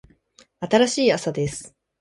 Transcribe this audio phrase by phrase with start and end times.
[0.61, 1.75] 新しい朝です。